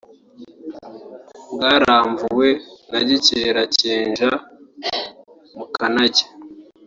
[1.53, 2.49] bwaramvuwe
[2.91, 4.29] na Gikerakenja
[5.55, 6.23] mu Kanage